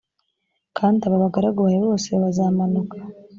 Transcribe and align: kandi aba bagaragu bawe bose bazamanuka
kandi 0.77 0.99
aba 1.07 1.23
bagaragu 1.23 1.59
bawe 1.65 1.79
bose 1.87 2.09
bazamanuka 2.23 2.97